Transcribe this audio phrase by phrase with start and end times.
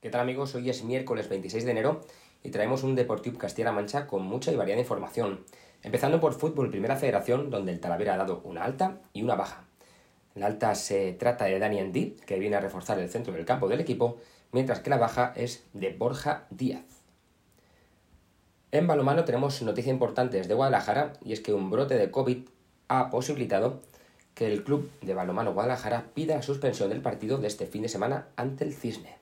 [0.00, 0.54] ¿Qué tal amigos?
[0.54, 2.00] Hoy es miércoles 26 de enero
[2.42, 5.44] y traemos un Deportivo Castilla-La Mancha con mucha y variada información.
[5.82, 9.64] Empezando por fútbol, primera federación, donde el Talavera ha dado una alta y una baja.
[10.34, 13.68] La alta se trata de Dani Andy, que viene a reforzar el centro del campo
[13.68, 14.16] del equipo,
[14.52, 17.02] mientras que la baja es de Borja Díaz.
[18.72, 22.48] En balomano tenemos noticias importantes de Guadalajara y es que un brote de COVID
[22.88, 23.82] ha posibilitado
[24.32, 27.90] que el club de balomano Guadalajara pida la suspensión del partido de este fin de
[27.90, 29.20] semana ante el Cisne.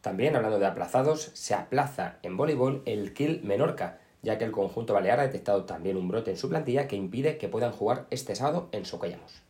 [0.00, 4.94] También, hablando de aplazados, se aplaza en voleibol el Kill Menorca, ya que el conjunto
[4.94, 8.34] balear ha detectado también un brote en su plantilla que impide que puedan jugar este
[8.34, 9.42] sábado en Socollamos.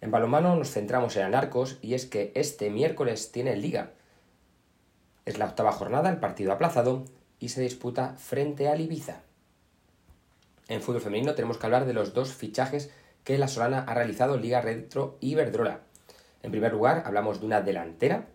[0.00, 3.92] En balonmano nos centramos en Anarcos y es que este miércoles tiene liga.
[5.24, 7.04] Es la octava jornada, el partido aplazado,
[7.38, 9.22] y se disputa frente al Ibiza.
[10.68, 12.90] En fútbol femenino tenemos que hablar de los dos fichajes
[13.22, 15.80] que la Solana ha realizado Liga Retro y Verdrola.
[16.44, 18.26] En primer lugar, hablamos de una delantera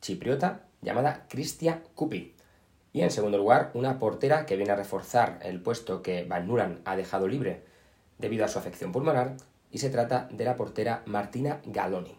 [0.00, 2.36] chipriota llamada Cristia Cupi.
[2.92, 6.80] Y en segundo lugar, una portera que viene a reforzar el puesto que Van Nuran
[6.84, 7.64] ha dejado libre
[8.16, 9.34] debido a su afección pulmonar,
[9.72, 12.16] y se trata de la portera Martina Galoni.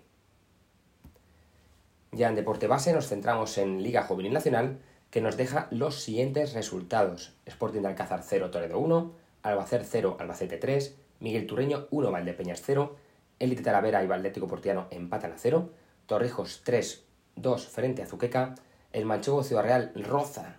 [2.12, 6.52] Ya en deporte base nos centramos en Liga Juvenil Nacional, que nos deja los siguientes
[6.52, 7.34] resultados.
[7.46, 12.98] Sporting de Alcázar 0, Toledo 1, Albacete 0, Albacete 3, Miguel Turreño 1, Valdepeñas 0,
[13.40, 15.70] Elite Talavera y Valdético Portiano empatan a 0,
[16.06, 17.04] Torrijos 3,
[17.38, 18.56] 2 frente a Zuqueca,
[18.92, 20.58] el Manchego Ciudad Real roza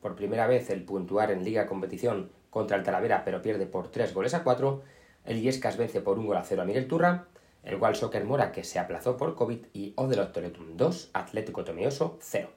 [0.00, 4.14] por primera vez el puntuar en Liga Competición contra el Talavera, pero pierde por 3
[4.14, 4.82] goles a 4,
[5.24, 7.26] el Iescas vence por 1 gol a 0 a Miguel Turra,
[7.64, 12.18] el Wild Soccer Mora que se aplazó por COVID y Odelot Toletum 2, Atlético Tomioso
[12.20, 12.48] 0.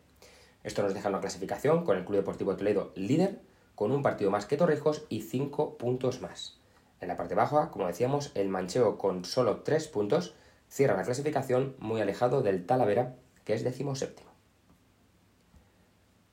[0.63, 3.39] Esto nos deja una clasificación con el Club Deportivo Toledo líder,
[3.73, 6.56] con un partido más que Torrijos y 5 puntos más.
[6.99, 10.35] En la parte baja, como decíamos, el Mancheo con solo 3 puntos
[10.67, 14.29] cierra la clasificación muy alejado del Talavera, que es decimoséptimo.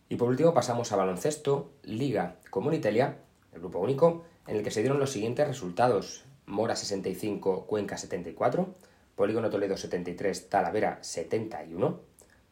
[0.08, 3.18] Y por último pasamos a baloncesto, Liga Comunitaria,
[3.52, 6.24] el grupo único, en el que se dieron los siguientes resultados.
[6.46, 8.74] Mora 65, Cuenca 74,
[9.14, 12.00] Polígono Toledo 73, Talavera 71,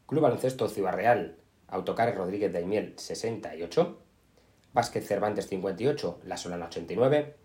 [0.06, 0.98] Club Baloncesto Ciudad
[1.68, 3.98] Autocares Rodríguez de Aimiel 68,
[4.72, 7.36] Vázquez Cervantes 58, La Solana 89,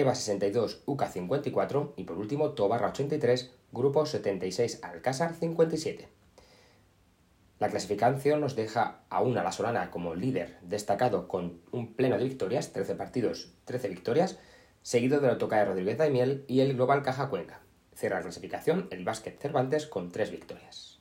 [0.00, 6.08] EVA 62, UCA 54 y por último Tobarra 83, Grupo 76, Alcázar 57.
[7.58, 12.24] La clasificación nos deja aún a la Solana como líder destacado con un pleno de
[12.24, 14.38] victorias, 13 partidos, 13 victorias,
[14.82, 17.60] seguido del Autocae Rodríguez Daimiel y el Global Caja Cuenca.
[17.94, 21.00] Cierra la clasificación el Básquet Cervantes con 3 victorias.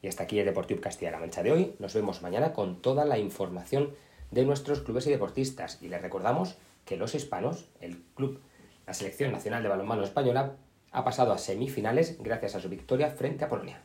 [0.00, 1.76] Y hasta aquí el Deportivo Castilla-La Mancha de hoy.
[1.78, 3.94] Nos vemos mañana con toda la información
[4.30, 5.82] de nuestros clubes y deportistas.
[5.82, 8.40] Y les recordamos que los hispanos, el club,
[8.86, 10.56] la Selección Nacional de Balonmano Española,
[10.92, 13.82] ha pasado a semifinales gracias a su victoria frente a Polonia.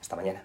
[0.00, 0.44] Hasta mañana.